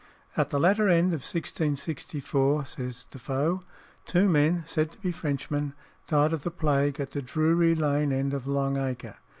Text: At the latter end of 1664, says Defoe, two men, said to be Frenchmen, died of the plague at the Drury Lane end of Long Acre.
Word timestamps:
At 0.35 0.49
the 0.49 0.59
latter 0.59 0.89
end 0.89 1.13
of 1.13 1.19
1664, 1.21 2.65
says 2.65 3.05
Defoe, 3.11 3.61
two 4.07 4.27
men, 4.27 4.63
said 4.65 4.91
to 4.93 4.97
be 4.97 5.11
Frenchmen, 5.11 5.73
died 6.07 6.33
of 6.33 6.41
the 6.41 6.49
plague 6.49 6.99
at 6.99 7.11
the 7.11 7.21
Drury 7.21 7.75
Lane 7.75 8.11
end 8.11 8.33
of 8.33 8.47
Long 8.47 8.77
Acre. 8.77 9.17